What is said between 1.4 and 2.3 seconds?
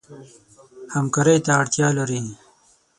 ته اړتیا لري.